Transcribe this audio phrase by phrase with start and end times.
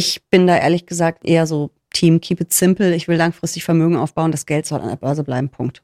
[0.00, 2.94] Ich bin da ehrlich gesagt eher so Team Keep it simple.
[2.94, 4.30] Ich will langfristig Vermögen aufbauen.
[4.30, 5.48] Das Geld soll an der Börse bleiben.
[5.48, 5.82] Punkt.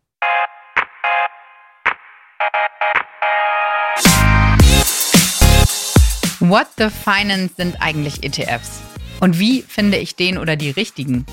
[6.39, 8.83] What the Finance sind eigentlich ETFs?
[9.19, 11.27] Und wie finde ich den oder die richtigen?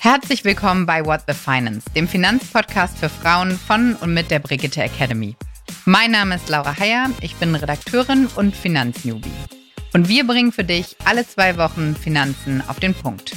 [0.00, 4.82] Herzlich willkommen bei What the Finance, dem Finanzpodcast für Frauen von und mit der Brigitte
[4.82, 5.36] Academy.
[5.84, 9.59] Mein Name ist Laura Heyer, ich bin Redakteurin und Finanznewbie.
[9.92, 13.32] Und wir bringen für dich alle zwei Wochen Finanzen auf den Punkt.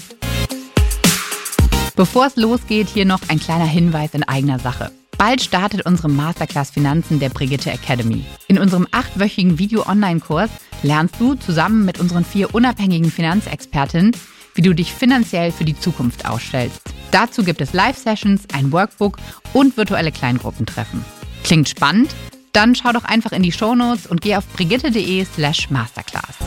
[1.96, 4.92] Bevor es losgeht, hier noch ein kleiner Hinweis in eigener Sache.
[5.18, 8.26] Bald startet unsere Masterclass Finanzen der Brigitte Academy.
[8.48, 10.50] In unserem achtwöchigen Video-Online-Kurs
[10.82, 14.16] lernst du zusammen mit unseren vier unabhängigen Finanzexpertinnen,
[14.56, 16.82] wie du dich finanziell für die Zukunft ausstellst.
[17.12, 19.18] Dazu gibt es Live-Sessions, ein Workbook
[19.54, 21.06] und virtuelle Kleingruppentreffen.
[21.44, 22.10] Klingt spannend?
[22.54, 26.38] Dann schau doch einfach in die Shownotes und geh auf brigitte.de slash masterclass.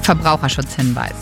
[0.00, 1.14] Verbraucherschutzhinweis.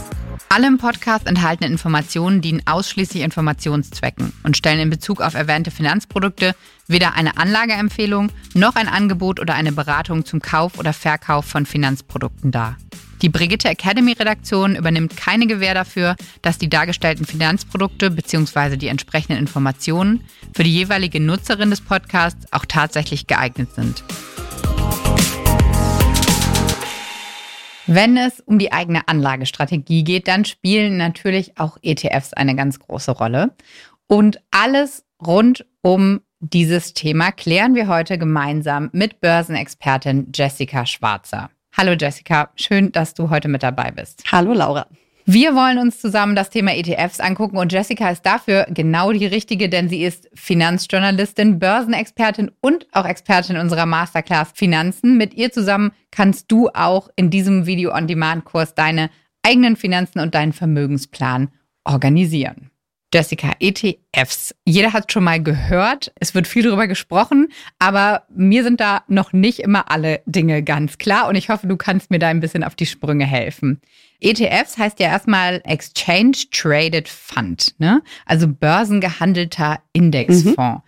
[0.48, 6.54] Alle im Podcast enthaltenen Informationen dienen ausschließlich Informationszwecken und stellen in Bezug auf erwähnte Finanzprodukte
[6.86, 12.50] weder eine Anlageempfehlung noch ein Angebot oder eine Beratung zum Kauf oder Verkauf von Finanzprodukten
[12.50, 12.76] dar.
[13.22, 18.76] Die Brigitte Academy Redaktion übernimmt keine Gewähr dafür, dass die dargestellten Finanzprodukte bzw.
[18.76, 24.02] die entsprechenden Informationen für die jeweilige Nutzerin des Podcasts auch tatsächlich geeignet sind.
[27.86, 33.10] Wenn es um die eigene Anlagestrategie geht, dann spielen natürlich auch ETFs eine ganz große
[33.10, 33.54] Rolle.
[34.06, 41.50] Und alles rund um dieses Thema klären wir heute gemeinsam mit Börsenexpertin Jessica Schwarzer.
[41.76, 44.24] Hallo Jessica, schön, dass du heute mit dabei bist.
[44.30, 44.86] Hallo Laura.
[45.26, 49.68] Wir wollen uns zusammen das Thema ETFs angucken und Jessica ist dafür genau die richtige,
[49.68, 55.16] denn sie ist Finanzjournalistin, Börsenexpertin und auch Expertin unserer Masterclass Finanzen.
[55.16, 59.10] Mit ihr zusammen kannst du auch in diesem Video-on-Demand-Kurs deine
[59.42, 61.50] eigenen Finanzen und deinen Vermögensplan
[61.84, 62.69] organisieren.
[63.12, 64.54] Jessica, ETFs.
[64.64, 67.48] Jeder hat schon mal gehört, es wird viel darüber gesprochen,
[67.78, 71.76] aber mir sind da noch nicht immer alle Dinge ganz klar und ich hoffe, du
[71.76, 73.80] kannst mir da ein bisschen auf die Sprünge helfen.
[74.20, 78.02] ETFs heißt ja erstmal Exchange Traded Fund, ne?
[78.26, 80.56] also börsengehandelter Indexfonds.
[80.56, 80.82] Mhm.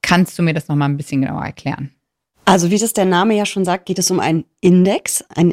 [0.00, 1.90] Kannst du mir das nochmal ein bisschen genauer erklären?
[2.46, 5.50] Also wie das der Name ja schon sagt, geht es um einen Index, einen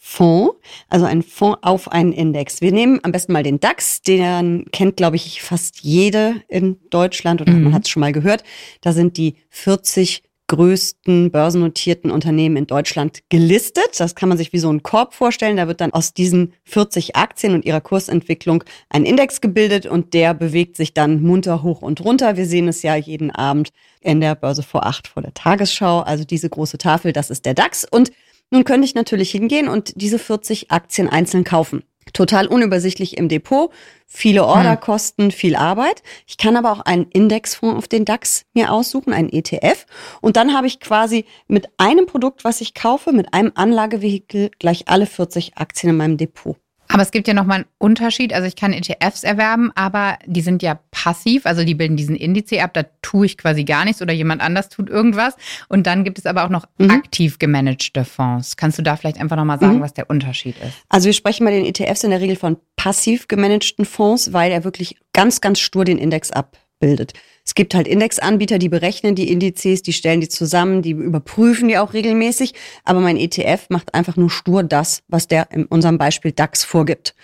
[0.00, 0.56] Indexfonds,
[0.88, 2.60] also einen Fonds auf einen Index.
[2.60, 7.40] Wir nehmen am besten mal den DAX, den kennt, glaube ich, fast jede in Deutschland
[7.40, 7.64] oder mhm.
[7.64, 8.42] man hat es schon mal gehört.
[8.80, 14.00] Da sind die 40 größten börsennotierten Unternehmen in Deutschland gelistet.
[14.00, 15.56] Das kann man sich wie so ein Korb vorstellen.
[15.56, 20.34] Da wird dann aus diesen 40 Aktien und ihrer Kursentwicklung ein Index gebildet und der
[20.34, 22.36] bewegt sich dann munter hoch und runter.
[22.36, 26.00] Wir sehen es ja jeden Abend in der Börse vor acht vor der Tagesschau.
[26.00, 27.84] Also diese große Tafel, das ist der DAX.
[27.88, 28.10] Und
[28.50, 33.70] nun könnte ich natürlich hingehen und diese 40 Aktien einzeln kaufen total unübersichtlich im Depot,
[34.06, 35.30] viele Orderkosten, hm.
[35.30, 36.02] viel Arbeit.
[36.26, 39.86] Ich kann aber auch einen Indexfonds auf den DAX mir aussuchen, einen ETF.
[40.20, 44.88] Und dann habe ich quasi mit einem Produkt, was ich kaufe, mit einem Anlagevehikel gleich
[44.88, 46.56] alle 40 Aktien in meinem Depot.
[46.92, 48.32] Aber es gibt ja nochmal einen Unterschied.
[48.32, 52.52] Also ich kann ETFs erwerben, aber die sind ja passiv, also die bilden diesen Indiz
[52.54, 55.36] ab, da tue ich quasi gar nichts oder jemand anders tut irgendwas.
[55.68, 56.90] Und dann gibt es aber auch noch mhm.
[56.90, 58.56] aktiv gemanagte Fonds.
[58.56, 59.82] Kannst du da vielleicht einfach nochmal sagen, mhm.
[59.82, 60.74] was der Unterschied ist?
[60.88, 64.64] Also wir sprechen bei den ETFs in der Regel von passiv gemanagten Fonds, weil er
[64.64, 66.32] wirklich ganz, ganz stur den Index
[66.80, 67.12] abbildet.
[67.44, 71.78] Es gibt halt Indexanbieter, die berechnen die Indizes, die stellen die zusammen, die überprüfen die
[71.78, 72.54] auch regelmäßig.
[72.84, 77.14] Aber mein ETF macht einfach nur stur das, was der in unserem Beispiel DAX vorgibt.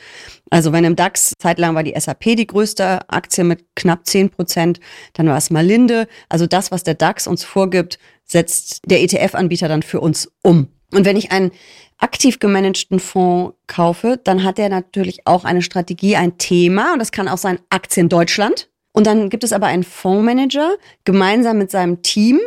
[0.50, 4.80] Also wenn im DAX zeitlang war die SAP die größte Aktie mit knapp 10 Prozent,
[5.14, 6.06] dann war es Malinde.
[6.28, 10.68] Also das, was der DAX uns vorgibt, setzt der ETF-Anbieter dann für uns um.
[10.92, 11.50] Und wenn ich einen
[11.98, 16.92] aktiv gemanagten Fonds kaufe, dann hat er natürlich auch eine Strategie, ein Thema.
[16.92, 18.68] Und das kann auch sein Aktien Deutschland.
[18.96, 22.40] Und dann gibt es aber einen Fondsmanager gemeinsam mit seinem Team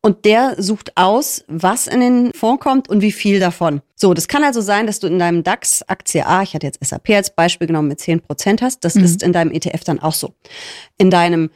[0.00, 3.82] und der sucht aus, was in den Fonds kommt und wie viel davon.
[3.94, 6.84] So, das kann also sein, dass du in deinem DAX Aktie A, ich hatte jetzt
[6.84, 8.84] SAP als Beispiel genommen, mit 10 Prozent hast.
[8.84, 9.04] Das mhm.
[9.04, 10.34] ist in deinem ETF dann auch so.
[10.98, 11.50] In deinem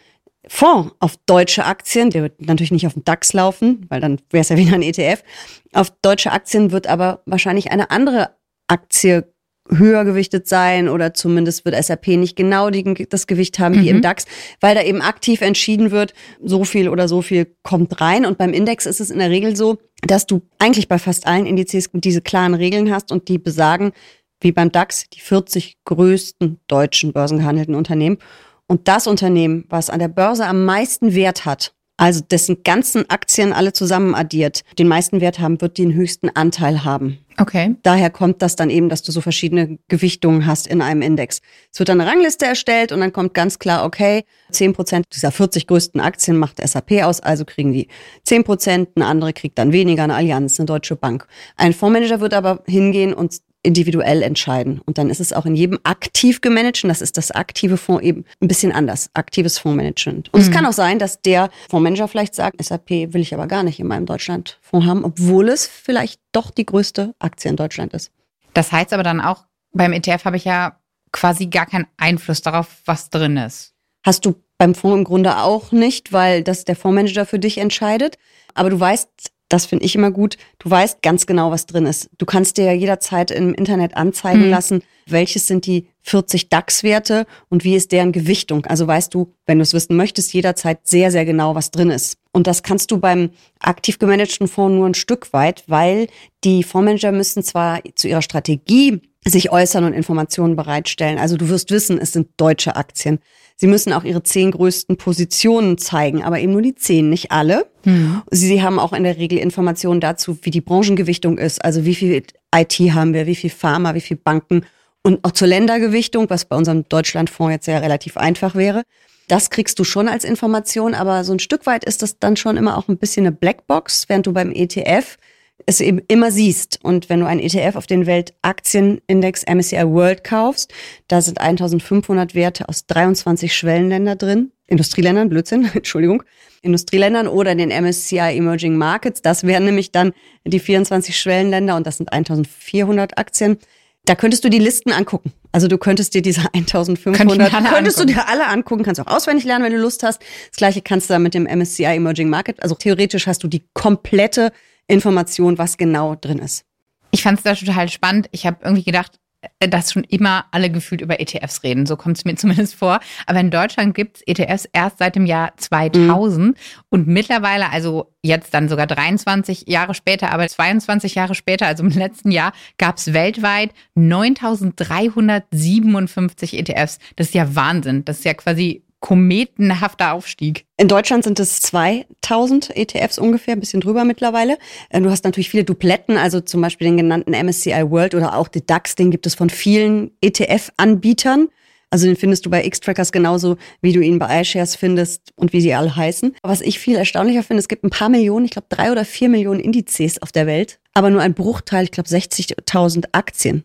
[0.47, 4.43] Fonds auf deutsche Aktien, der wird natürlich nicht auf dem DAX laufen, weil dann wäre
[4.43, 5.25] es ja wieder ein ETF.
[5.73, 8.37] Auf deutsche Aktien wird aber wahrscheinlich eine andere
[8.69, 9.27] Aktie
[9.71, 13.97] höher gewichtet sein oder zumindest wird SAP nicht genau die, das Gewicht haben wie mhm.
[13.97, 14.27] im DAX,
[14.61, 18.27] weil da eben aktiv entschieden wird, so viel oder so viel kommt rein.
[18.27, 21.47] Und beim Index ist es in der Regel so, dass du eigentlich bei fast allen
[21.47, 23.93] Indizes diese klaren Regeln hast und die besagen,
[24.41, 28.19] wie beim DAX, die 40 größten deutschen börsengehandelten Unternehmen.
[28.67, 33.53] Und das Unternehmen, was an der Börse am meisten Wert hat, also dessen ganzen Aktien
[33.53, 37.19] alle zusammen addiert, den meisten Wert haben, wird den höchsten Anteil haben.
[37.39, 37.77] Okay.
[37.83, 41.41] Daher kommt das dann eben, dass du so verschiedene Gewichtungen hast in einem Index.
[41.73, 45.31] Es wird dann eine Rangliste erstellt und dann kommt ganz klar, okay, 10 Prozent dieser
[45.31, 47.89] 40 größten Aktien macht SAP aus, also kriegen die
[48.25, 51.27] 10 Prozent, eine andere kriegt dann weniger, eine Allianz, eine Deutsche Bank.
[51.57, 54.81] Ein Fondsmanager wird aber hingehen und individuell entscheiden.
[54.87, 58.25] Und dann ist es auch in jedem aktiv gemanagten, das ist das aktive Fonds eben
[58.41, 60.33] ein bisschen anders, aktives Fondsmanagement.
[60.33, 60.47] Und mhm.
[60.47, 63.81] es kann auch sein, dass der Fondsmanager vielleicht sagt, SAP will ich aber gar nicht
[63.81, 68.13] in meinem Deutschlandfonds haben, obwohl es vielleicht doch die größte Aktie in Deutschland ist.
[68.55, 70.79] Das heißt aber dann auch, beim ETF habe ich ja
[71.13, 73.75] quasi gar keinen Einfluss darauf, was drin ist.
[74.05, 78.17] Hast du beim Fonds im Grunde auch nicht, weil das der Fondsmanager für dich entscheidet.
[78.55, 80.37] Aber du weißt das finde ich immer gut.
[80.59, 82.11] Du weißt ganz genau, was drin ist.
[82.19, 84.51] Du kannst dir ja jederzeit im Internet anzeigen mhm.
[84.51, 88.67] lassen, welches sind die 40 DAX-Werte und wie ist deren Gewichtung.
[88.67, 92.19] Also weißt du, wenn du es wissen möchtest, jederzeit sehr, sehr genau, was drin ist.
[92.33, 96.09] Und das kannst du beim aktiv gemanagten Fonds nur ein Stück weit, weil
[96.45, 99.01] die Fondsmanager müssen zwar zu ihrer Strategie
[99.31, 101.19] sich äußern und Informationen bereitstellen.
[101.19, 103.19] Also du wirst wissen, es sind deutsche Aktien.
[103.57, 107.67] Sie müssen auch ihre zehn größten Positionen zeigen, aber eben nur die zehn, nicht alle.
[107.85, 108.23] Mhm.
[108.31, 112.23] Sie haben auch in der Regel Informationen dazu, wie die Branchengewichtung ist, also wie viel
[112.55, 114.65] IT haben wir, wie viel Pharma, wie viel Banken
[115.03, 118.83] und auch zur Ländergewichtung, was bei unserem Deutschlandfonds jetzt ja relativ einfach wäre.
[119.29, 122.57] Das kriegst du schon als Information, aber so ein Stück weit ist das dann schon
[122.57, 125.17] immer auch ein bisschen eine Blackbox, während du beim ETF
[125.65, 126.81] es eben immer siehst.
[126.83, 130.73] Und wenn du einen ETF auf den Weltaktienindex MSCI World kaufst,
[131.09, 134.53] da sind 1500 Werte aus 23 Schwellenländern drin.
[134.69, 136.23] Industrieländern, Blödsinn, Entschuldigung,
[136.63, 139.23] Industrieländern oder den MSCI Emerging Markets.
[139.23, 140.13] Das wären nämlich dann
[140.45, 143.59] die 24 Schwellenländer und das sind 1400 Aktien.
[144.05, 145.33] Da könntest du die Listen angucken.
[145.53, 147.97] Also du könntest dir diese 1500, Könnt könntest angucken.
[147.97, 150.21] du dir alle angucken, kannst auch auswendig lernen, wenn du Lust hast.
[150.51, 152.63] Das gleiche kannst du dann mit dem MSCI Emerging Market.
[152.63, 154.53] Also theoretisch hast du die komplette
[154.89, 156.65] Information, was genau drin ist.
[157.11, 158.29] Ich fand es da total spannend.
[158.33, 159.19] Ich habe irgendwie gedacht,
[159.61, 161.87] äh, dass schon immer alle gefühlt über ETFs reden.
[161.87, 163.01] So kommt es mir zumindest vor.
[163.27, 166.55] Aber in Deutschland gibt es ETFs erst seit dem Jahr 2000 mhm.
[166.91, 171.91] und mittlerweile, also jetzt dann sogar 23 Jahre später, aber 22 Jahre später, also im
[171.91, 176.99] letzten Jahr, gab es weltweit 9357 ETFs.
[177.17, 178.05] Das ist ja Wahnsinn.
[178.05, 180.65] Das ist ja quasi kometenhafter Aufstieg.
[180.77, 184.59] In Deutschland sind es 2000 ETFs ungefähr, ein bisschen drüber mittlerweile.
[184.91, 188.49] Äh, du hast natürlich viele Dupletten, also zum Beispiel den genannten MSCI World oder auch
[188.49, 191.47] den DAX, den gibt es von vielen ETF-Anbietern.
[191.89, 195.61] Also den findest du bei X-Trackers genauso, wie du ihn bei iShares findest und wie
[195.61, 196.35] sie alle heißen.
[196.43, 199.29] Was ich viel erstaunlicher finde, es gibt ein paar Millionen, ich glaube drei oder vier
[199.29, 203.63] Millionen Indizes auf der Welt, aber nur ein Bruchteil, ich glaube 60.000 Aktien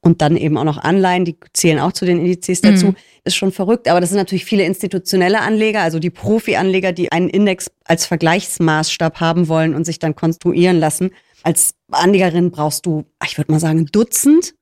[0.00, 2.88] und dann eben auch noch Anleihen, die zählen auch zu den Indizes dazu.
[2.88, 2.96] Mhm.
[3.24, 7.30] Ist schon verrückt, aber das sind natürlich viele institutionelle Anleger, also die Profi-Anleger, die einen
[7.30, 11.10] Index als Vergleichsmaßstab haben wollen und sich dann konstruieren lassen.
[11.42, 14.54] Als Anlegerin brauchst du, ich würde mal sagen, Dutzend.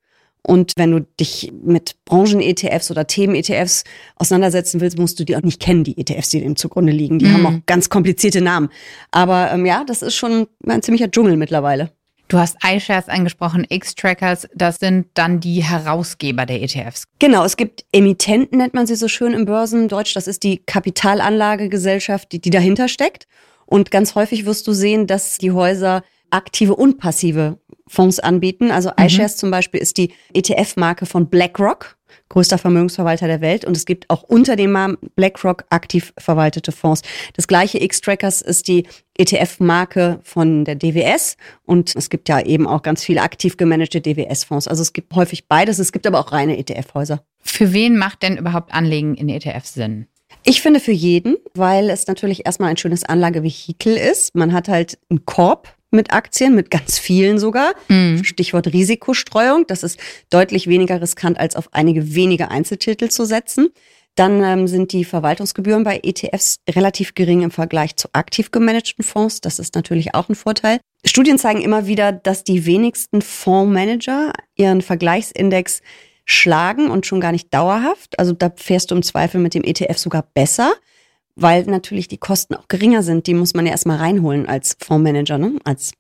[0.44, 3.84] Und wenn du dich mit Branchen-ETFs oder Themen-ETFs
[4.16, 7.20] auseinandersetzen willst, musst du die auch nicht kennen, die ETFs, die dem zugrunde liegen.
[7.20, 7.32] Die mhm.
[7.32, 8.68] haben auch ganz komplizierte Namen.
[9.12, 11.92] Aber ähm, ja, das ist schon ein ziemlicher Dschungel mittlerweile.
[12.32, 17.04] Du hast iShares angesprochen, X-Trackers, das sind dann die Herausgeber der ETFs.
[17.18, 20.16] Genau, es gibt Emittenten, nennt man sie so schön im Börsendeutsch.
[20.16, 23.26] Das ist die Kapitalanlagegesellschaft, die, die dahinter steckt.
[23.66, 27.58] Und ganz häufig wirst du sehen, dass die Häuser aktive und passive
[27.92, 28.70] Fonds anbieten.
[28.70, 29.04] Also mhm.
[29.04, 31.96] iShares zum Beispiel ist die ETF-Marke von BlackRock
[32.28, 33.64] größter Vermögensverwalter der Welt.
[33.64, 37.02] Und es gibt auch unter dem Namen BlackRock aktiv verwaltete Fonds.
[37.34, 38.86] Das gleiche X-Trackers ist die
[39.18, 41.36] ETF-Marke von der DWS.
[41.66, 44.68] Und es gibt ja eben auch ganz viele aktiv gemanagte DWS-Fonds.
[44.68, 45.78] Also es gibt häufig beides.
[45.78, 47.22] Es gibt aber auch reine ETF-Häuser.
[47.40, 50.06] Für wen macht denn überhaupt Anlegen in ETFs Sinn?
[50.44, 54.34] Ich finde für jeden, weil es natürlich erstmal ein schönes Anlagevehikel ist.
[54.34, 57.74] Man hat halt einen Korb mit Aktien, mit ganz vielen sogar.
[57.88, 58.24] Mhm.
[58.24, 59.66] Stichwort Risikostreuung.
[59.66, 59.98] Das ist
[60.30, 63.68] deutlich weniger riskant, als auf einige wenige Einzeltitel zu setzen.
[64.14, 69.40] Dann ähm, sind die Verwaltungsgebühren bei ETFs relativ gering im Vergleich zu aktiv gemanagten Fonds.
[69.40, 70.80] Das ist natürlich auch ein Vorteil.
[71.04, 75.80] Studien zeigen immer wieder, dass die wenigsten Fondsmanager ihren Vergleichsindex
[76.26, 78.18] schlagen und schon gar nicht dauerhaft.
[78.18, 80.72] Also da fährst du im Zweifel mit dem ETF sogar besser
[81.36, 83.26] weil natürlich die Kosten auch geringer sind.
[83.26, 85.58] Die muss man ja erstmal reinholen als Fondsmanager, ne?
[85.64, 85.92] als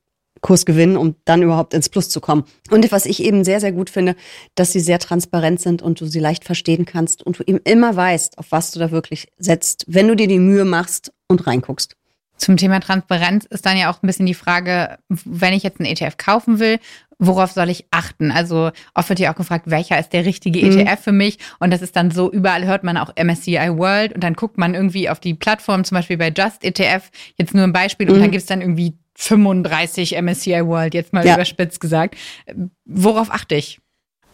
[0.42, 2.44] Kursgewinn, um dann überhaupt ins Plus zu kommen.
[2.70, 4.16] Und was ich eben sehr, sehr gut finde,
[4.56, 7.94] dass sie sehr transparent sind und du sie leicht verstehen kannst und du eben immer
[7.94, 11.96] weißt, auf was du da wirklich setzt, wenn du dir die Mühe machst und reinguckst.
[12.36, 15.88] Zum Thema Transparenz ist dann ja auch ein bisschen die Frage, wenn ich jetzt einen
[15.88, 16.80] ETF kaufen will,
[17.26, 18.30] worauf soll ich achten?
[18.30, 21.02] Also oft wird ja auch gefragt, welcher ist der richtige ETF mhm.
[21.02, 21.38] für mich?
[21.60, 24.74] Und das ist dann so, überall hört man auch MSCI World und dann guckt man
[24.74, 28.14] irgendwie auf die Plattform, zum Beispiel bei Just ETF, jetzt nur ein Beispiel, mhm.
[28.14, 31.34] und dann gibt es dann irgendwie 35 MSCI World, jetzt mal ja.
[31.34, 32.16] überspitzt gesagt.
[32.84, 33.81] Worauf achte ich?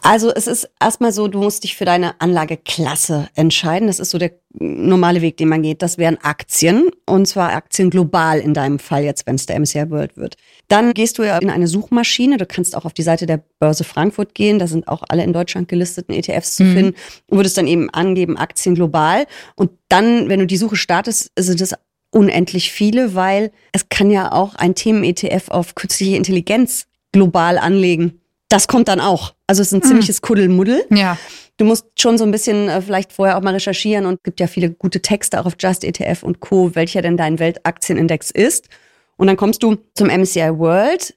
[0.09, 3.89] Also es ist erstmal so, du musst dich für deine Anlageklasse entscheiden.
[3.89, 5.83] Das ist so der normale Weg, den man geht.
[5.83, 9.91] Das wären Aktien und zwar Aktien global in deinem Fall jetzt, wenn es der MSCI
[9.91, 10.39] World wird.
[10.69, 12.39] Dann gehst du ja in eine Suchmaschine.
[12.39, 14.59] Du kannst auch auf die Seite der Börse Frankfurt gehen.
[14.59, 16.75] Da sind auch alle in Deutschland gelisteten ETFs zu mhm.
[16.75, 16.95] finden.
[17.27, 21.61] Du würdest dann eben angeben Aktien global und dann, wenn du die Suche startest, sind
[21.61, 21.75] es
[22.13, 28.23] unendlich viele, weil es kann ja auch ein Themen-ETF auf künstliche Intelligenz global anlegen.
[28.49, 29.35] Das kommt dann auch.
[29.47, 29.89] Also es ist ein mhm.
[29.89, 30.85] ziemliches Kuddelmuddel.
[30.91, 31.19] Ja.
[31.59, 34.47] Du musst schon so ein bisschen äh, vielleicht vorher auch mal recherchieren und gibt ja
[34.47, 38.69] viele gute Texte auch auf Just ETF und Co., welcher denn dein Weltaktienindex ist.
[39.17, 41.15] Und dann kommst du zum MSCI World,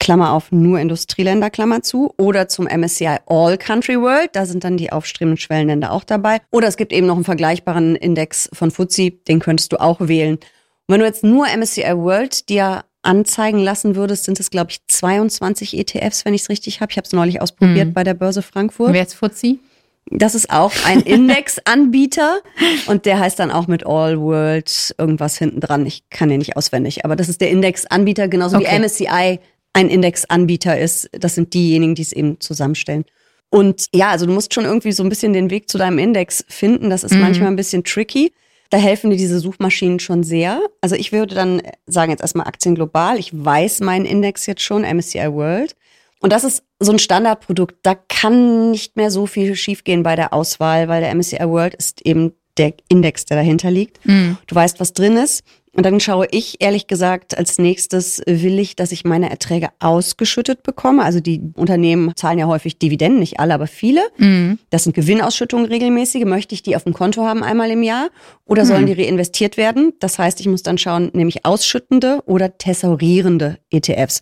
[0.00, 4.76] Klammer auf nur Industrieländer, Klammer zu, oder zum MSCI All Country World, da sind dann
[4.76, 6.40] die aufstrebenden Schwellenländer auch dabei.
[6.50, 10.36] Oder es gibt eben noch einen vergleichbaren Index von FTSE, den könntest du auch wählen.
[10.36, 14.80] Und wenn du jetzt nur MSCI World dir anzeigen lassen würdest, sind es, glaube ich,
[14.86, 16.90] 22 ETFs, wenn ich es richtig habe.
[16.92, 17.92] Ich habe es neulich ausprobiert mhm.
[17.92, 18.92] bei der Börse Frankfurt.
[18.92, 19.58] Wer ist FTSE?
[20.06, 22.40] Das ist auch ein Indexanbieter
[22.86, 25.86] und der heißt dann auch mit All World irgendwas hinten dran.
[25.86, 28.68] Ich kann den nicht auswendig, aber das ist der Indexanbieter, genauso okay.
[28.70, 29.38] wie MSCI
[29.72, 31.08] ein Indexanbieter ist.
[31.12, 33.04] Das sind diejenigen, die es eben zusammenstellen.
[33.48, 36.44] Und ja, also du musst schon irgendwie so ein bisschen den Weg zu deinem Index
[36.48, 36.90] finden.
[36.90, 37.20] Das ist mhm.
[37.20, 38.32] manchmal ein bisschen tricky.
[38.72, 40.62] Da helfen dir diese Suchmaschinen schon sehr.
[40.80, 43.18] Also ich würde dann sagen, jetzt erstmal Aktien global.
[43.18, 45.76] Ich weiß meinen Index jetzt schon, MSCI World.
[46.20, 47.76] Und das ist so ein Standardprodukt.
[47.82, 52.00] Da kann nicht mehr so viel schiefgehen bei der Auswahl, weil der MSCI World ist
[52.06, 54.02] eben der Index, der dahinter liegt.
[54.06, 54.38] Mhm.
[54.46, 55.44] Du weißt, was drin ist.
[55.74, 60.62] Und dann schaue ich ehrlich gesagt, als nächstes will ich, dass ich meine Erträge ausgeschüttet
[60.62, 61.02] bekomme.
[61.02, 64.02] Also die Unternehmen zahlen ja häufig Dividenden, nicht alle, aber viele.
[64.18, 64.58] Mhm.
[64.68, 66.26] Das sind Gewinnausschüttungen regelmäßige.
[66.26, 68.10] Möchte ich die auf dem Konto haben einmal im Jahr
[68.44, 68.94] oder sollen mhm.
[68.94, 69.94] die reinvestiert werden?
[69.98, 74.20] Das heißt, ich muss dann schauen, nämlich ausschüttende oder tesaurierende ETFs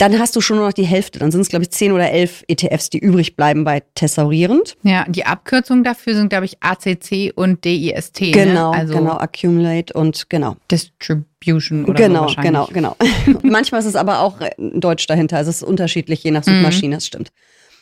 [0.00, 1.18] dann hast du schon nur noch die Hälfte.
[1.18, 4.78] Dann sind es, glaube ich, zehn oder elf ETFs, die übrig bleiben bei Tesaurierend.
[4.82, 8.20] Ja, die Abkürzungen dafür sind, glaube ich, ACC und DIST.
[8.22, 8.30] Ne?
[8.30, 8.78] Genau, ne?
[8.78, 10.56] also genau, Accumulate und genau.
[10.70, 13.40] Distribution oder genau, so Genau, genau, genau.
[13.42, 15.36] Manchmal ist es aber auch äh, Deutsch dahinter.
[15.36, 16.52] Also es ist unterschiedlich, je nach mhm.
[16.52, 16.96] Suchmaschine, mhm.
[16.96, 17.30] das stimmt.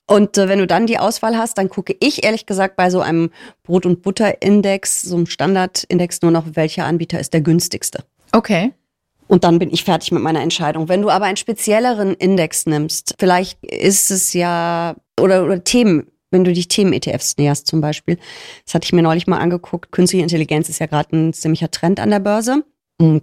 [0.09, 3.01] Und äh, wenn du dann die Auswahl hast, dann gucke ich ehrlich gesagt bei so
[3.01, 3.31] einem
[3.63, 8.03] Brot- und Butter-Index, so einem Standard-Index nur noch, welcher Anbieter ist der günstigste.
[8.33, 8.73] Okay.
[9.29, 10.89] Und dann bin ich fertig mit meiner Entscheidung.
[10.89, 16.45] Wenn du aber einen spezielleren Index nimmst, vielleicht ist es ja, oder, oder Themen, wenn
[16.45, 18.19] du dich Themen-ETFs näherst zum Beispiel.
[18.65, 19.93] Das hatte ich mir neulich mal angeguckt.
[19.93, 22.65] Künstliche Intelligenz ist ja gerade ein ziemlicher Trend an der Börse.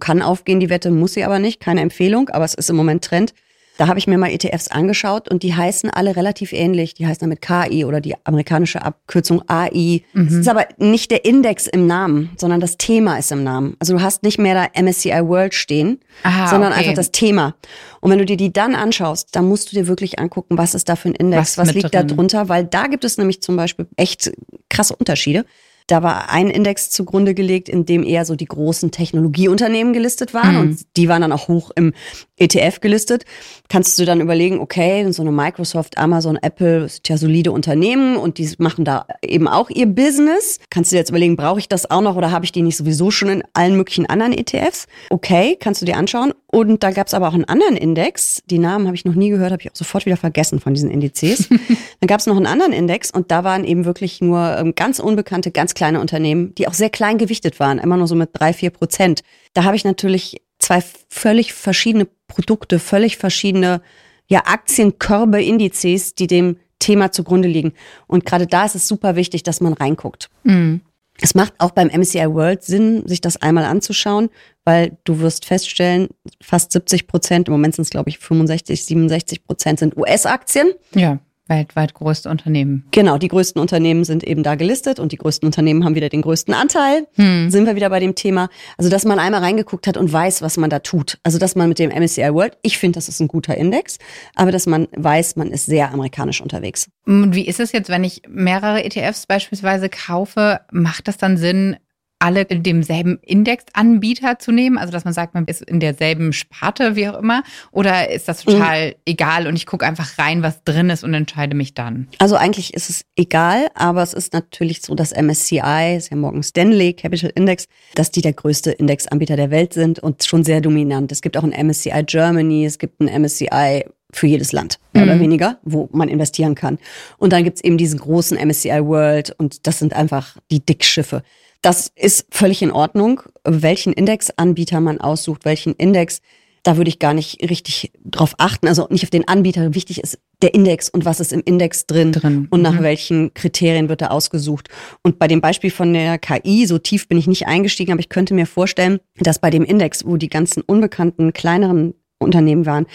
[0.00, 1.60] Kann aufgehen, die Wette muss sie aber nicht.
[1.60, 3.34] Keine Empfehlung, aber es ist im Moment Trend.
[3.78, 6.94] Da habe ich mir mal ETFs angeschaut und die heißen alle relativ ähnlich.
[6.94, 10.02] Die heißen damit KI oder die amerikanische Abkürzung AI.
[10.14, 10.26] Mhm.
[10.26, 13.76] Es ist aber nicht der Index im Namen, sondern das Thema ist im Namen.
[13.78, 16.80] Also du hast nicht mehr da MSCI World stehen, Aha, sondern okay.
[16.80, 17.54] einfach das Thema.
[18.00, 20.88] Und wenn du dir die dann anschaust, dann musst du dir wirklich angucken, was ist
[20.88, 22.08] da für ein Index, was, was liegt drin?
[22.08, 24.32] da drunter, weil da gibt es nämlich zum Beispiel echt
[24.70, 25.44] krasse Unterschiede.
[25.86, 30.54] Da war ein Index zugrunde gelegt, in dem eher so die großen Technologieunternehmen gelistet waren
[30.54, 30.60] mhm.
[30.60, 31.92] und die waren dann auch hoch im
[32.36, 33.24] ETF gelistet.
[33.68, 38.38] Kannst du dann überlegen, okay, so eine Microsoft, Amazon, Apple sind ja solide Unternehmen und
[38.38, 40.58] die machen da eben auch ihr Business.
[40.70, 42.76] Kannst du dir jetzt überlegen, brauche ich das auch noch oder habe ich die nicht
[42.76, 44.86] sowieso schon in allen möglichen anderen ETFs?
[45.10, 46.32] Okay, kannst du dir anschauen.
[46.48, 48.42] Und da gab es aber auch einen anderen Index.
[48.46, 50.90] Die Namen habe ich noch nie gehört, habe ich auch sofort wieder vergessen von diesen
[50.90, 51.48] Indizes.
[52.06, 55.00] dann gab es noch einen anderen Index und da waren eben wirklich nur ähm, ganz
[55.00, 58.52] unbekannte, ganz kleine Unternehmen, die auch sehr klein gewichtet waren, immer nur so mit drei,
[58.52, 59.24] vier Prozent.
[59.54, 63.82] Da habe ich natürlich zwei völlig verschiedene Produkte, völlig verschiedene
[64.28, 67.72] ja, Aktienkörbe, Indizes, die dem Thema zugrunde liegen.
[68.06, 70.30] Und gerade da ist es super wichtig, dass man reinguckt.
[70.44, 70.82] Mhm.
[71.20, 74.28] Es macht auch beim MCI World Sinn, sich das einmal anzuschauen,
[74.64, 76.08] weil du wirst feststellen,
[76.40, 80.72] fast 70 Prozent, im Moment sind es glaube ich 65, 67 Prozent sind US-Aktien.
[80.94, 81.18] Ja.
[81.48, 82.84] Weltweit größte Unternehmen.
[82.90, 86.22] Genau, die größten Unternehmen sind eben da gelistet und die größten Unternehmen haben wieder den
[86.22, 87.06] größten Anteil.
[87.14, 87.50] Hm.
[87.50, 88.48] Sind wir wieder bei dem Thema.
[88.76, 91.18] Also, dass man einmal reingeguckt hat und weiß, was man da tut.
[91.22, 93.98] Also, dass man mit dem MSCI World, ich finde, das ist ein guter Index,
[94.34, 96.88] aber dass man weiß, man ist sehr amerikanisch unterwegs.
[97.06, 100.60] Und wie ist es jetzt, wenn ich mehrere ETFs beispielsweise kaufe?
[100.72, 101.76] Macht das dann Sinn,
[102.18, 104.78] alle in demselben Indexanbieter zu nehmen?
[104.78, 107.42] Also, dass man sagt, man ist in derselben Sparte, wie auch immer?
[107.72, 108.94] Oder ist das total mhm.
[109.04, 112.08] egal und ich gucke einfach rein, was drin ist und entscheide mich dann?
[112.18, 116.42] Also, eigentlich ist es egal, aber es ist natürlich so, dass MSCI, ist ja Morgan
[116.42, 121.12] Stanley Capital Index, dass die der größte Indexanbieter der Welt sind und schon sehr dominant.
[121.12, 125.10] Es gibt auch ein MSCI Germany, es gibt ein MSCI für jedes Land, mehr Mhm.
[125.10, 126.78] oder weniger, wo man investieren kann.
[127.18, 131.22] Und dann gibt's eben diesen großen MSCI World und das sind einfach die Dickschiffe.
[131.62, 136.20] Das ist völlig in Ordnung, welchen Indexanbieter man aussucht, welchen Index.
[136.62, 138.66] Da würde ich gar nicht richtig drauf achten.
[138.66, 139.74] Also nicht auf den Anbieter.
[139.74, 142.82] Wichtig ist der Index und was ist im Index drin, Drin, und nach mhm.
[142.82, 144.68] welchen Kriterien wird er ausgesucht.
[145.02, 148.08] Und bei dem Beispiel von der KI, so tief bin ich nicht eingestiegen, aber ich
[148.08, 152.86] könnte mir vorstellen, dass bei dem Index, wo die ganzen unbekannten kleineren Unternehmen waren,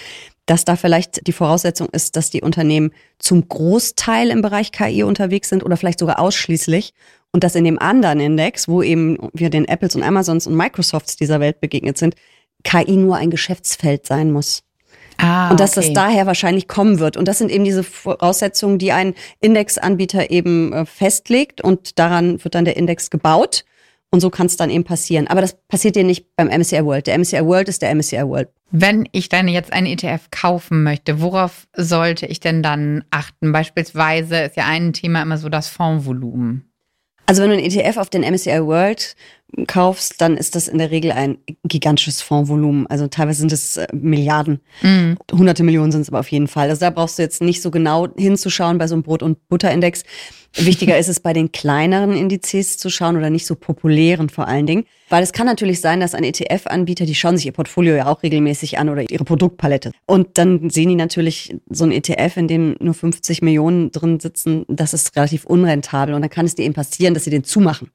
[0.45, 5.49] dass da vielleicht die Voraussetzung ist, dass die Unternehmen zum Großteil im Bereich KI unterwegs
[5.49, 6.93] sind oder vielleicht sogar ausschließlich.
[7.33, 11.15] Und dass in dem anderen Index, wo eben wir den Apples und Amazons und Microsofts
[11.15, 12.15] dieser Welt begegnet sind,
[12.63, 14.63] KI nur ein Geschäftsfeld sein muss.
[15.17, 15.87] Ah, Und dass okay.
[15.87, 17.15] das daher wahrscheinlich kommen wird.
[17.15, 22.55] Und das sind eben diese Voraussetzungen, die ein Indexanbieter eben äh, festlegt und daran wird
[22.55, 23.63] dann der Index gebaut.
[24.09, 25.27] Und so kann es dann eben passieren.
[25.27, 27.07] Aber das passiert dir nicht beim MSCI World.
[27.07, 28.49] Der MSCI World ist der MSCI World.
[28.71, 33.53] Wenn ich dann jetzt einen ETF kaufen möchte, worauf sollte ich denn dann achten?
[33.53, 36.70] Beispielsweise ist ja ein Thema immer so das Fondsvolumen.
[37.31, 39.15] Also wenn du einen ETF auf den MSCI World
[39.65, 42.87] kaufst, dann ist das in der Regel ein gigantisches Fondsvolumen.
[42.87, 44.59] Also teilweise sind es äh, Milliarden.
[44.81, 45.17] Mhm.
[45.31, 46.69] Hunderte Millionen sind es aber auf jeden Fall.
[46.69, 50.03] Also da brauchst du jetzt nicht so genau hinzuschauen bei so einem Brot- und Butterindex.
[50.55, 54.65] Wichtiger ist es, bei den kleineren Indizes zu schauen oder nicht so populären vor allen
[54.65, 54.85] Dingen.
[55.09, 58.21] Weil es kann natürlich sein, dass ein ETF-Anbieter, die schauen sich ihr Portfolio ja auch
[58.21, 59.91] regelmäßig an oder ihre Produktpalette.
[60.05, 64.65] Und dann sehen die natürlich so ein ETF, in dem nur 50 Millionen drin sitzen,
[64.67, 66.15] das ist relativ unrentabel.
[66.15, 67.91] Und dann kann es dir eben passieren, dass sie den zumachen.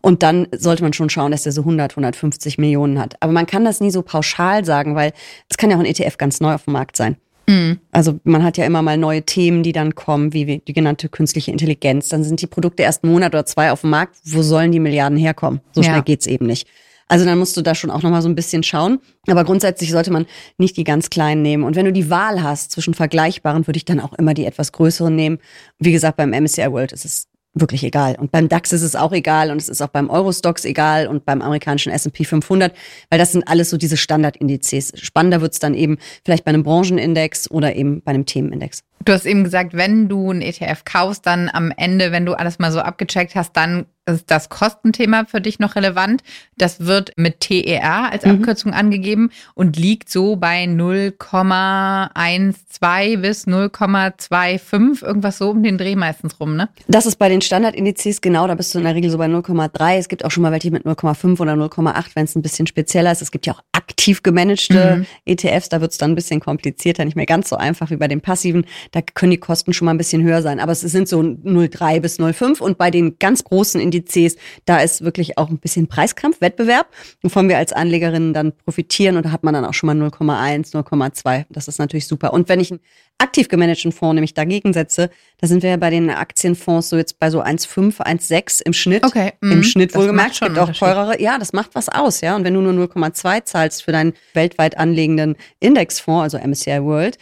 [0.00, 3.16] Und dann sollte man schon schauen, dass der so 100, 150 Millionen hat.
[3.20, 5.12] Aber man kann das nie so pauschal sagen, weil
[5.50, 7.16] es kann ja auch ein ETF ganz neu auf dem Markt sein.
[7.48, 7.78] Mhm.
[7.92, 11.50] Also man hat ja immer mal neue Themen, die dann kommen, wie die genannte künstliche
[11.52, 12.08] Intelligenz.
[12.08, 14.16] Dann sind die Produkte erst einen Monat oder zwei auf dem Markt.
[14.24, 15.60] Wo sollen die Milliarden herkommen?
[15.72, 15.90] So Ja.
[15.90, 16.66] schnell geht's eben nicht.
[17.08, 18.98] Also dann musst du da schon auch nochmal so ein bisschen schauen.
[19.28, 20.26] Aber grundsätzlich sollte man
[20.58, 21.62] nicht die ganz kleinen nehmen.
[21.62, 24.72] Und wenn du die Wahl hast zwischen vergleichbaren, würde ich dann auch immer die etwas
[24.72, 25.38] größeren nehmen.
[25.78, 28.16] Wie gesagt, beim MSCI World ist es wirklich egal.
[28.18, 31.24] Und beim DAX ist es auch egal und es ist auch beim Eurostox egal und
[31.24, 32.76] beim amerikanischen S&P 500,
[33.10, 34.92] weil das sind alles so diese Standardindizes.
[34.96, 38.82] Spannender wird's dann eben vielleicht bei einem Branchenindex oder eben bei einem Themenindex.
[39.04, 42.58] Du hast eben gesagt, wenn du einen ETF kaufst, dann am Ende, wenn du alles
[42.58, 46.22] mal so abgecheckt hast, dann ist das Kostenthema für dich noch relevant.
[46.56, 48.30] Das wird mit TER als Mhm.
[48.36, 56.38] Abkürzung angegeben und liegt so bei 0,12 bis 0,25, irgendwas so um den Dreh meistens
[56.40, 56.68] rum, ne?
[56.88, 59.96] Das ist bei den Standardindizes genau, da bist du in der Regel so bei 0,3.
[59.98, 63.10] Es gibt auch schon mal welche mit 0,5 oder 0,8, wenn es ein bisschen spezieller
[63.12, 63.22] ist.
[63.22, 65.06] Es gibt ja auch aktiv gemanagte Mhm.
[65.24, 68.06] ETFs, da wird es dann ein bisschen komplizierter, nicht mehr ganz so einfach wie bei
[68.08, 68.66] den passiven.
[68.92, 70.60] Da können die Kosten schon mal ein bisschen höher sein.
[70.60, 75.04] Aber es sind so 0,3 bis 0,5 und bei den ganz großen Indizes, da ist
[75.04, 76.88] wirklich auch ein bisschen Preiskampf, Wettbewerb,
[77.22, 80.72] wovon wir als Anlegerinnen dann profitieren und da hat man dann auch schon mal 0,1,
[80.72, 81.46] 0,2.
[81.50, 82.32] Das ist natürlich super.
[82.32, 82.80] Und wenn ich einen
[83.18, 87.18] aktiv gemanagten Fonds nämlich dagegen setze, da sind wir ja bei den Aktienfonds so jetzt
[87.18, 89.04] bei so 1,5, 1,6 im Schnitt.
[89.04, 89.62] Okay, Im mhm.
[89.62, 90.40] Schnitt wohlgemerkt.
[90.40, 91.20] gibt auch teurere.
[91.20, 92.36] Ja, das macht was aus, ja.
[92.36, 97.18] Und wenn du nur 0,2 zahlst für deinen weltweit anlegenden Indexfonds, also MSCI World,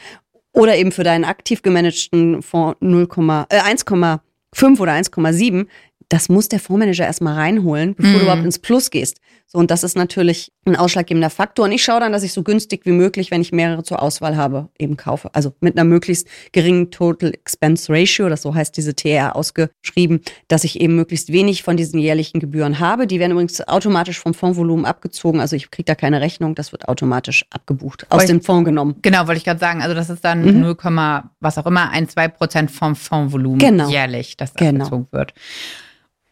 [0.55, 3.07] oder eben für deinen aktiv gemanagten Fonds 0,
[3.51, 5.67] äh, 1,5 oder 1,7,
[6.09, 8.17] das muss der Fondsmanager erstmal reinholen, bevor Mhm.
[8.19, 9.19] du überhaupt ins Plus gehst.
[9.47, 11.67] So, und das ist natürlich ein ausschlaggebender Faktor.
[11.67, 14.37] Und ich schaue dann, dass ich so günstig wie möglich, wenn ich mehrere zur Auswahl
[14.37, 15.31] habe, eben kaufe.
[15.35, 20.65] Also mit einer möglichst geringen Total Expense Ratio, das so heißt diese TR ausgeschrieben, dass
[20.65, 23.07] ich eben möglichst wenig von diesen jährlichen Gebühren habe.
[23.07, 25.41] Die werden übrigens automatisch vom Fondsvolumen abgezogen.
[25.41, 28.97] Also ich kriege da keine Rechnung, das wird automatisch abgebucht, aus dem Fonds genommen.
[29.03, 29.83] Genau, wollte ich gerade sagen.
[29.83, 30.61] Also das ist dann Mhm.
[30.61, 30.77] 0,
[31.41, 33.89] was auch immer, ein, 2 Prozent vom Fondsvolumen Genau.
[33.89, 34.85] jährlich, das Genau.
[34.85, 35.35] abgezogen wird.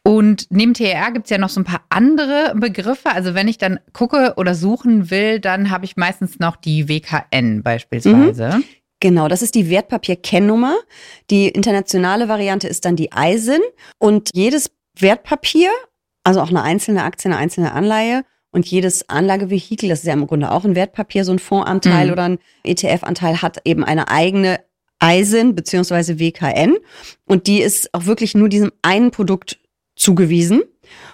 [0.04, 3.10] Und neben TER gibt es ja noch so ein paar andere Begriffe.
[3.10, 7.62] Also wenn ich dann gucke oder suchen will, dann habe ich meistens noch die WKN
[7.62, 8.62] beispielsweise.
[8.98, 10.76] Genau, das ist die Wertpapierkennnummer.
[11.30, 13.60] Die internationale Variante ist dann die ISIN.
[13.98, 15.70] Und jedes Wertpapier,
[16.24, 20.26] also auch eine einzelne Aktie, eine einzelne Anleihe und jedes Anlagevehikel, das ist ja im
[20.26, 22.12] Grunde auch ein Wertpapier, so ein Fondsanteil Mhm.
[22.12, 24.60] oder ein ETF-Anteil, hat eben eine eigene
[25.02, 26.76] ISIN beziehungsweise WKN.
[27.24, 29.58] Und die ist auch wirklich nur diesem einen Produkt
[29.96, 30.62] zugewiesen.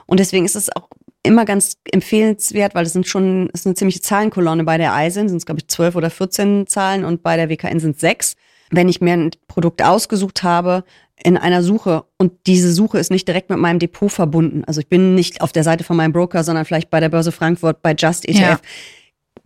[0.06, 0.88] Und deswegen ist es auch
[1.22, 5.28] immer ganz empfehlenswert, weil es sind schon, es ist eine ziemliche Zahlenkolonne bei der ISIN,
[5.28, 8.34] sind es glaube ich 12 oder 14 Zahlen und bei der WKN sind sechs.
[8.70, 10.84] Wenn ich mir ein Produkt ausgesucht habe
[11.22, 14.88] in einer Suche und diese Suche ist nicht direkt mit meinem Depot verbunden, also ich
[14.88, 17.94] bin nicht auf der Seite von meinem Broker, sondern vielleicht bei der Börse Frankfurt, bei
[17.94, 18.60] Just ETF, Ja.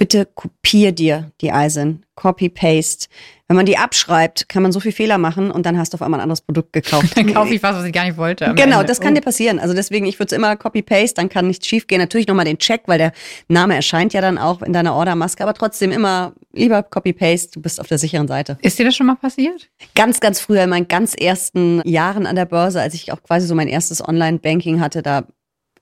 [0.03, 2.05] Bitte kopier dir die Eisen.
[2.17, 3.07] Copy, paste.
[3.47, 6.03] Wenn man die abschreibt, kann man so viel Fehler machen und dann hast du auf
[6.03, 7.13] einmal ein anderes Produkt gekauft.
[7.17, 8.53] dann kaufe ich was, was ich gar nicht wollte.
[8.57, 8.87] Genau, Ende.
[8.87, 9.15] das kann oh.
[9.15, 9.61] dir passieren.
[9.61, 12.01] Also deswegen, ich würde es immer Copy-Paste, dann kann nichts schief gehen.
[12.01, 13.13] Natürlich nochmal den Check, weil der
[13.47, 17.81] Name erscheint ja dann auch in deiner Ordermaske, aber trotzdem immer lieber Copy-Paste, du bist
[17.81, 18.59] auf der sicheren Seite.
[18.61, 19.71] Ist dir das schon mal passiert?
[19.95, 23.47] Ganz, ganz früher, in meinen ganz ersten Jahren an der Börse, als ich auch quasi
[23.47, 25.27] so mein erstes Online-Banking hatte, da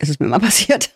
[0.01, 0.91] ist es mir mal passiert.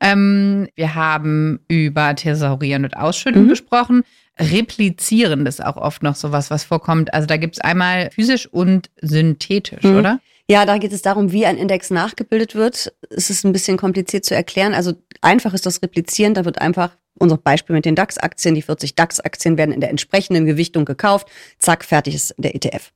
[0.00, 3.48] ähm, wir haben über Thesaurieren und Ausschütten mhm.
[3.48, 4.02] gesprochen.
[4.38, 7.12] Replizieren ist auch oft noch sowas, was vorkommt.
[7.12, 9.98] Also da gibt es einmal physisch und synthetisch, mhm.
[9.98, 10.20] oder?
[10.48, 12.92] Ja, da geht es darum, wie ein Index nachgebildet wird.
[13.08, 14.74] Es ist ein bisschen kompliziert zu erklären.
[14.74, 16.34] Also einfach ist das Replizieren.
[16.34, 18.54] Da wird einfach unser Beispiel mit den DAX-Aktien.
[18.54, 21.28] Die 40 DAX-Aktien werden in der entsprechenden Gewichtung gekauft.
[21.58, 22.90] Zack, fertig ist der ETF.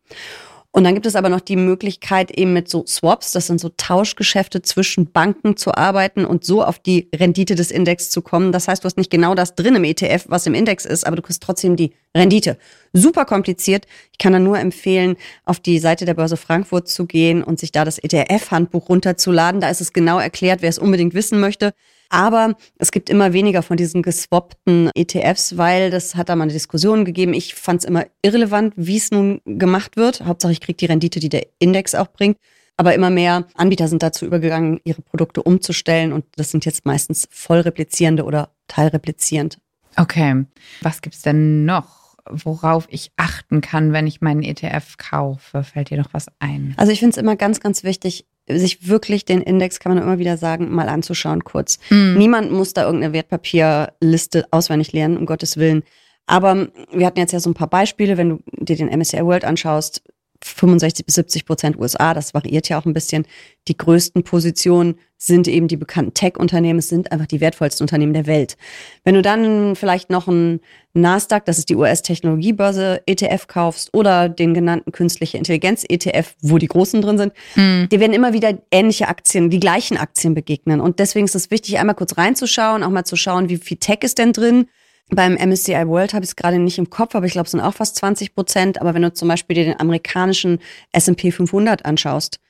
[0.76, 3.68] Und dann gibt es aber noch die Möglichkeit, eben mit so Swaps, das sind so
[3.76, 8.50] Tauschgeschäfte zwischen Banken zu arbeiten und so auf die Rendite des Index zu kommen.
[8.50, 11.14] Das heißt, du hast nicht genau das drin im ETF, was im Index ist, aber
[11.14, 12.58] du kriegst trotzdem die Rendite.
[12.92, 13.86] Super kompliziert.
[14.10, 17.70] Ich kann da nur empfehlen, auf die Seite der Börse Frankfurt zu gehen und sich
[17.70, 19.60] da das ETF-Handbuch runterzuladen.
[19.60, 21.72] Da ist es genau erklärt, wer es unbedingt wissen möchte.
[22.08, 26.52] Aber es gibt immer weniger von diesen geswappten ETFs, weil das hat da mal eine
[26.52, 27.34] Diskussion gegeben.
[27.34, 30.24] Ich fand es immer irrelevant, wie es nun gemacht wird.
[30.24, 32.38] Hauptsache, ich kriege die Rendite, die der Index auch bringt.
[32.76, 36.12] Aber immer mehr Anbieter sind dazu übergegangen, ihre Produkte umzustellen.
[36.12, 39.58] Und das sind jetzt meistens voll replizierende oder teilreplizierend.
[39.96, 40.44] Okay.
[40.82, 42.04] Was gibt's denn noch?
[42.28, 45.62] worauf ich achten kann, wenn ich meinen ETF kaufe?
[45.62, 46.74] Fällt dir noch was ein?
[46.76, 50.18] Also ich finde es immer ganz, ganz wichtig, sich wirklich den Index, kann man immer
[50.18, 51.78] wieder sagen, mal anzuschauen kurz.
[51.90, 52.16] Mhm.
[52.18, 55.82] Niemand muss da irgendeine Wertpapierliste auswendig lernen, um Gottes Willen.
[56.26, 59.44] Aber wir hatten jetzt ja so ein paar Beispiele, wenn du dir den MSCI World
[59.44, 60.02] anschaust,
[60.44, 63.24] 65 bis 70 Prozent USA, das variiert ja auch ein bisschen.
[63.66, 68.26] Die größten Positionen sind eben die bekannten Tech-Unternehmen, es sind einfach die wertvollsten Unternehmen der
[68.26, 68.58] Welt.
[69.04, 70.60] Wenn du dann vielleicht noch ein
[70.92, 77.00] Nasdaq, das ist die US-Technologiebörse ETF kaufst oder den genannten künstliche Intelligenz-ETF, wo die großen
[77.00, 77.88] drin sind, mhm.
[77.90, 80.80] dir werden immer wieder ähnliche Aktien, die gleichen Aktien begegnen.
[80.80, 84.00] Und deswegen ist es wichtig, einmal kurz reinzuschauen, auch mal zu schauen, wie viel Tech
[84.02, 84.66] ist denn drin
[85.10, 87.60] beim MSCI World habe ich es gerade nicht im Kopf, aber ich glaube, es sind
[87.60, 88.80] auch fast 20 Prozent.
[88.80, 90.60] Aber wenn du zum Beispiel dir den amerikanischen
[90.92, 92.40] S&P 500 anschaust,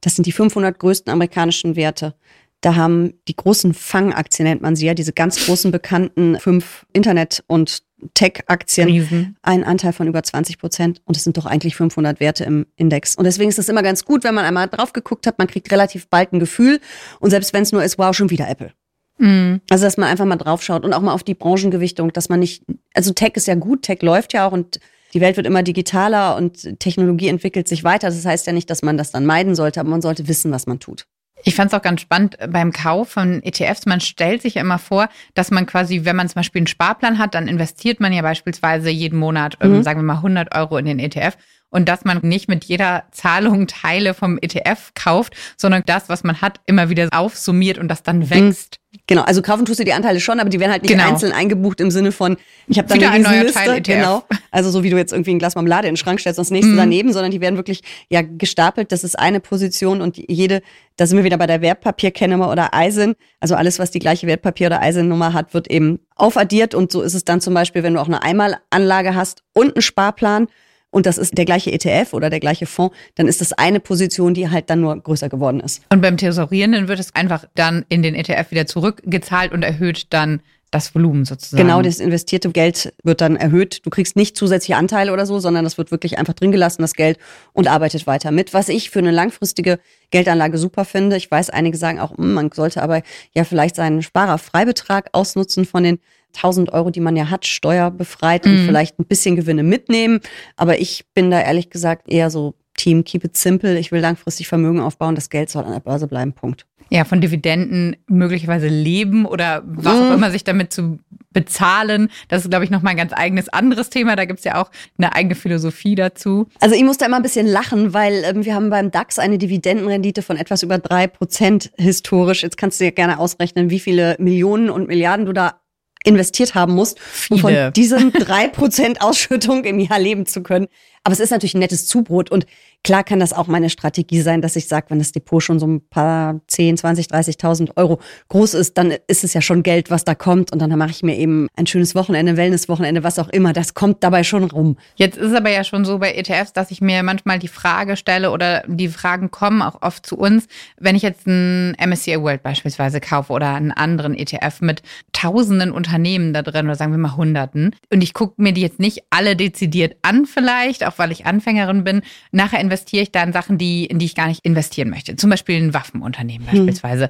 [0.00, 2.14] das sind die 500 größten amerikanischen Werte.
[2.60, 7.44] Da haben die großen Fangaktien, nennt man sie ja, diese ganz großen bekannten fünf Internet-
[7.46, 7.82] und
[8.14, 11.02] Tech-Aktien einen Anteil von über 20 Prozent.
[11.04, 13.16] Und es sind doch eigentlich 500 Werte im Index.
[13.16, 15.70] Und deswegen ist es immer ganz gut, wenn man einmal drauf geguckt hat, man kriegt
[15.72, 16.80] relativ bald ein Gefühl.
[17.20, 18.72] Und selbst wenn es nur ist, wow, schon wieder Apple.
[19.18, 19.60] Mhm.
[19.70, 22.64] Also, dass man einfach mal draufschaut und auch mal auf die Branchengewichtung, dass man nicht,
[22.94, 24.80] also Tech ist ja gut, Tech läuft ja auch und
[25.12, 28.08] die Welt wird immer digitaler und Technologie entwickelt sich weiter.
[28.08, 30.66] Das heißt ja nicht, dass man das dann meiden sollte, aber man sollte wissen, was
[30.66, 31.06] man tut.
[31.44, 33.86] Ich fand es auch ganz spannend beim Kauf von ETFs.
[33.86, 37.18] Man stellt sich ja immer vor, dass man quasi, wenn man zum Beispiel einen Sparplan
[37.18, 39.82] hat, dann investiert man ja beispielsweise jeden Monat, ähm, mhm.
[39.82, 41.36] sagen wir mal 100 Euro in den ETF
[41.74, 46.40] und dass man nicht mit jeder Zahlung Teile vom ETF kauft, sondern das, was man
[46.40, 48.30] hat, immer wieder aufsummiert und das dann mhm.
[48.30, 48.78] wächst.
[49.08, 51.08] Genau, also kaufen tust du die Anteile schon, aber die werden halt nicht genau.
[51.08, 52.36] einzeln eingebucht im Sinne von,
[52.68, 54.22] ich habe dann Wieder eine ein Liste, genau.
[54.52, 56.52] Also so wie du jetzt irgendwie ein Glas Marmelade in den Schrank stellst und das
[56.52, 56.76] nächste mhm.
[56.76, 58.92] daneben, sondern die werden wirklich ja gestapelt.
[58.92, 60.62] Das ist eine Position und jede,
[60.94, 63.16] da sind wir wieder bei der Wertpapierkennummer oder Eisen.
[63.40, 67.14] Also alles, was die gleiche Wertpapier- oder Eisennummer hat, wird eben aufaddiert und so ist
[67.14, 70.46] es dann zum Beispiel, wenn du auch eine Einmalanlage hast und einen Sparplan
[70.94, 74.32] und das ist der gleiche ETF oder der gleiche Fonds, dann ist das eine Position,
[74.32, 75.82] die halt dann nur größer geworden ist.
[75.90, 80.40] Und beim Thesaurierenden wird es einfach dann in den ETF wieder zurückgezahlt und erhöht dann
[80.70, 81.62] das Volumen sozusagen.
[81.62, 83.84] Genau, das investierte Geld wird dann erhöht.
[83.84, 86.94] Du kriegst nicht zusätzliche Anteile oder so, sondern das wird wirklich einfach drin gelassen, das
[86.94, 87.18] Geld,
[87.52, 88.54] und arbeitet weiter mit.
[88.54, 89.78] Was ich für eine langfristige
[90.10, 91.16] Geldanlage super finde.
[91.16, 93.02] Ich weiß, einige sagen auch, hm, man sollte aber
[93.34, 95.98] ja vielleicht seinen Sparerfreibetrag ausnutzen von den
[96.36, 98.66] 1000 Euro, die man ja hat, steuerbefreit und mhm.
[98.66, 100.20] vielleicht ein bisschen Gewinne mitnehmen.
[100.56, 103.78] Aber ich bin da ehrlich gesagt eher so Team, keep it simple.
[103.78, 105.14] Ich will langfristig Vermögen aufbauen.
[105.14, 106.32] Das Geld soll an der Börse bleiben.
[106.32, 106.66] Punkt.
[106.90, 110.14] Ja, von Dividenden möglicherweise leben oder was auch mhm.
[110.14, 110.98] immer sich damit zu
[111.32, 112.10] bezahlen.
[112.28, 114.16] Das ist, glaube ich, nochmal ein ganz eigenes anderes Thema.
[114.16, 116.46] Da gibt es ja auch eine eigene Philosophie dazu.
[116.60, 119.38] Also ich muss da immer ein bisschen lachen, weil ähm, wir haben beim DAX eine
[119.38, 122.42] Dividendenrendite von etwas über drei Prozent historisch.
[122.42, 125.60] Jetzt kannst du dir gerne ausrechnen, wie viele Millionen und Milliarden du da
[126.04, 126.98] investiert haben musst,
[127.30, 130.68] um von diesen drei Prozent Ausschüttung im Jahr leben zu können.
[131.04, 132.46] Aber es ist natürlich ein nettes Zubrot und
[132.84, 135.66] Klar kann das auch meine Strategie sein, dass ich sage, wenn das Depot schon so
[135.66, 140.04] ein paar 10, 20, 30.000 Euro groß ist, dann ist es ja schon Geld, was
[140.04, 140.52] da kommt.
[140.52, 143.54] Und dann mache ich mir eben ein schönes Wochenende, Wellnesswochenende, was auch immer.
[143.54, 144.76] Das kommt dabei schon rum.
[144.96, 147.96] Jetzt ist es aber ja schon so bei ETFs, dass ich mir manchmal die Frage
[147.96, 150.46] stelle oder die Fragen kommen auch oft zu uns,
[150.78, 156.34] wenn ich jetzt einen MSCI World beispielsweise kaufe oder einen anderen ETF mit tausenden Unternehmen
[156.34, 159.36] da drin oder sagen wir mal Hunderten und ich gucke mir die jetzt nicht alle
[159.36, 162.02] dezidiert an vielleicht, auch weil ich Anfängerin bin,
[162.32, 165.16] nachher investiere ich da in Sachen, die, in die ich gar nicht investieren möchte.
[165.16, 166.66] Zum Beispiel ein Waffenunternehmen hm.
[166.66, 167.08] beispielsweise.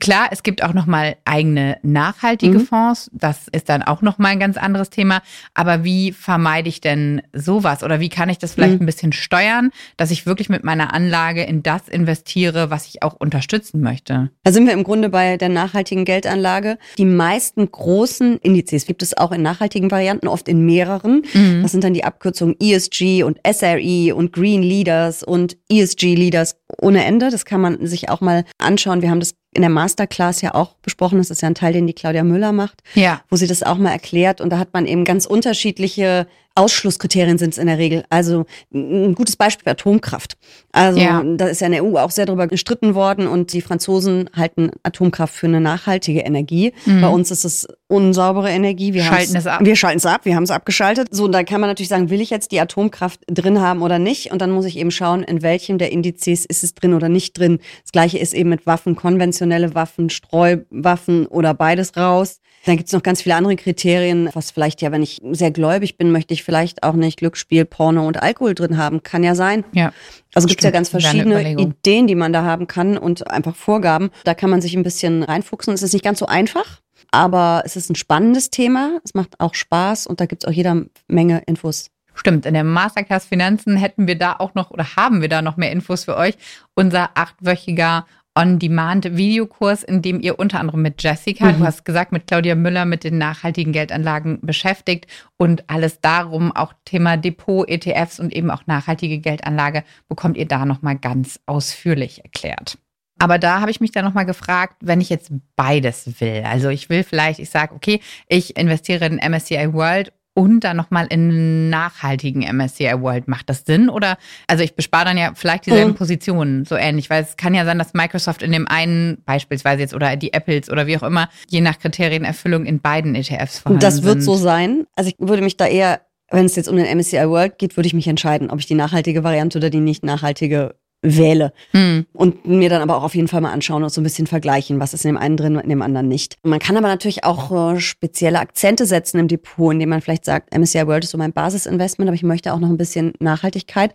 [0.00, 2.66] Klar, es gibt auch noch mal eigene nachhaltige mhm.
[2.66, 3.10] Fonds.
[3.12, 5.22] Das ist dann auch noch mal ein ganz anderes Thema.
[5.54, 7.82] Aber wie vermeide ich denn sowas?
[7.82, 8.82] Oder wie kann ich das vielleicht mhm.
[8.82, 13.14] ein bisschen steuern, dass ich wirklich mit meiner Anlage in das investiere, was ich auch
[13.14, 14.30] unterstützen möchte?
[14.44, 16.78] Da sind wir im Grunde bei der nachhaltigen Geldanlage.
[16.98, 21.22] Die meisten großen Indizes gibt es auch in nachhaltigen Varianten, oft in mehreren.
[21.32, 21.62] Mhm.
[21.62, 27.04] Das sind dann die Abkürzungen ESG und SRE und Green Leaders und ESG Leaders ohne
[27.04, 27.30] Ende.
[27.30, 29.02] Das kann man sich auch mal anschauen.
[29.02, 31.18] Wir haben das in der Masterclass ja auch besprochen.
[31.18, 33.20] Das ist ja ein Teil, den die Claudia Müller macht, ja.
[33.28, 34.40] wo sie das auch mal erklärt.
[34.40, 38.04] Und da hat man eben ganz unterschiedliche Ausschlusskriterien sind es in der Regel.
[38.10, 40.36] Also ein gutes Beispiel Atomkraft.
[40.72, 41.22] Also ja.
[41.22, 44.70] da ist ja in der EU auch sehr darüber gestritten worden und die Franzosen halten
[44.82, 46.72] Atomkraft für eine nachhaltige Energie.
[46.84, 47.00] Mhm.
[47.00, 48.94] Bei uns ist es unsaubere Energie.
[48.94, 49.60] Wir schalten es ab.
[49.62, 51.08] Wir schalten es ab, wir haben es abgeschaltet.
[51.10, 53.98] So, und da kann man natürlich sagen, will ich jetzt die Atomkraft drin haben oder
[53.98, 54.32] nicht?
[54.32, 57.38] Und dann muss ich eben schauen, in welchem der Indizes ist es drin oder nicht
[57.38, 57.58] drin.
[57.82, 62.40] Das gleiche ist eben mit Waffen, konventionelle Waffen, Streuwaffen oder beides raus.
[62.64, 65.96] Dann gibt es noch ganz viele andere Kriterien, was vielleicht ja, wenn ich sehr gläubig
[65.96, 69.02] bin, möchte ich vielleicht auch nicht Glücksspiel, Porno und Alkohol drin haben.
[69.02, 69.64] Kann ja sein.
[69.72, 69.92] Ja.
[70.34, 74.10] Also gibt es ja ganz verschiedene Ideen, die man da haben kann und einfach Vorgaben.
[74.24, 75.74] Da kann man sich ein bisschen reinfuchsen.
[75.74, 79.00] Es ist nicht ganz so einfach, aber es ist ein spannendes Thema.
[79.04, 82.64] Es macht auch Spaß und da gibt es auch jeder Menge Infos Stimmt, in der
[82.64, 86.16] Masterclass Finanzen hätten wir da auch noch oder haben wir da noch mehr Infos für
[86.16, 86.36] euch.
[86.74, 91.58] Unser achtwöchiger On-Demand-Videokurs, in dem ihr unter anderem mit Jessica, mhm.
[91.58, 96.72] du hast gesagt, mit Claudia Müller mit den nachhaltigen Geldanlagen beschäftigt und alles darum, auch
[96.84, 102.78] Thema Depot, ETFs und eben auch nachhaltige Geldanlage, bekommt ihr da nochmal ganz ausführlich erklärt.
[103.18, 106.42] Aber da habe ich mich dann nochmal gefragt, wenn ich jetzt beides will.
[106.44, 111.06] Also ich will vielleicht, ich sage, okay, ich investiere in MSCI World und dann nochmal
[111.10, 113.28] in nachhaltigen MSCI World.
[113.28, 113.88] Macht das Sinn?
[113.88, 114.16] Oder,
[114.46, 115.96] also ich bespare dann ja vielleicht dieselben mhm.
[115.96, 119.94] Positionen, so ähnlich, weil es kann ja sein, dass Microsoft in dem einen beispielsweise jetzt
[119.94, 124.02] oder die Apples oder wie auch immer, je nach Kriterienerfüllung in beiden ETFs vorhanden Das
[124.02, 124.22] wird sind.
[124.22, 124.86] so sein.
[124.96, 127.86] Also ich würde mich da eher, wenn es jetzt um den MSCI World geht, würde
[127.86, 131.52] ich mich entscheiden, ob ich die nachhaltige Variante oder die nicht nachhaltige wähle.
[131.72, 132.06] Hm.
[132.12, 134.80] Und mir dann aber auch auf jeden Fall mal anschauen und so ein bisschen vergleichen,
[134.80, 136.36] was ist in dem einen drin und in dem anderen nicht.
[136.44, 140.56] man kann aber natürlich auch äh, spezielle Akzente setzen im Depot, indem man vielleicht sagt,
[140.56, 143.92] MSCI World ist so mein Basisinvestment, aber ich möchte auch noch ein bisschen Nachhaltigkeit.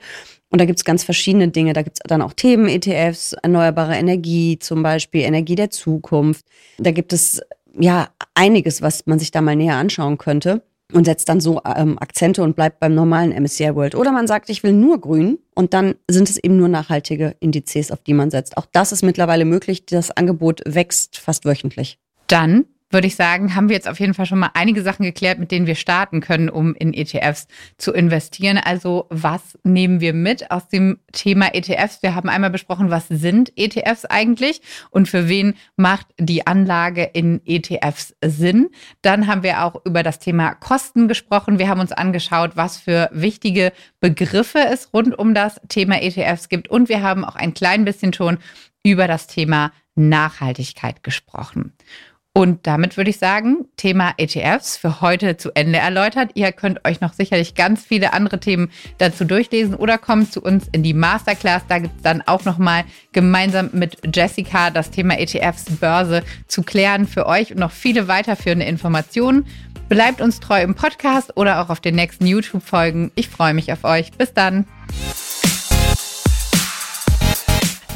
[0.50, 1.74] Und da gibt's ganz verschiedene Dinge.
[1.74, 6.46] Da gibt's dann auch Themen, ETFs, erneuerbare Energie zum Beispiel, Energie der Zukunft.
[6.78, 7.41] Da gibt es
[7.78, 10.62] ja einiges, was man sich da mal näher anschauen könnte
[10.93, 13.95] und setzt dann so ähm, Akzente und bleibt beim normalen MSCI World.
[13.95, 17.91] Oder man sagt, ich will nur grün und dann sind es eben nur nachhaltige Indizes,
[17.91, 18.58] auf die man setzt.
[18.58, 19.86] Auch das ist mittlerweile möglich.
[19.86, 22.00] Das Angebot wächst fast wöchentlich.
[22.28, 25.39] Dann würde ich sagen, haben wir jetzt auf jeden Fall schon mal einige Sachen geklärt,
[25.39, 27.47] mit denen wir starten können, um in ETFs
[27.78, 28.58] zu investieren.
[28.58, 32.02] Also was nehmen wir mit aus dem Thema ETFs?
[32.02, 37.41] Wir haben einmal besprochen, was sind ETFs eigentlich und für wen macht die Anlage in
[37.45, 38.69] ETFs Sinn.
[39.02, 41.60] Dann haben wir auch über das Thema Kosten gesprochen.
[41.60, 46.69] Wir haben uns angeschaut, was für wichtige Begriffe es rund um das Thema ETFs gibt
[46.69, 48.38] und wir haben auch ein klein bisschen schon
[48.84, 51.73] über das Thema Nachhaltigkeit gesprochen.
[52.38, 56.30] Und damit würde ich sagen, Thema ETFs für heute zu Ende erläutert.
[56.36, 58.69] Ihr könnt euch noch sicherlich ganz viele andere Themen
[59.00, 61.63] dazu durchlesen oder kommt zu uns in die Masterclass.
[61.67, 67.08] Da gibt es dann auch nochmal gemeinsam mit Jessica das Thema ETFs Börse zu klären
[67.08, 69.47] für euch und noch viele weiterführende Informationen.
[69.89, 73.12] Bleibt uns treu im Podcast oder auch auf den nächsten YouTube-Folgen.
[73.15, 74.12] Ich freue mich auf euch.
[74.12, 74.67] Bis dann.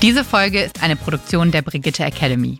[0.01, 2.59] Diese Folge ist eine Produktion der Brigitte Academy.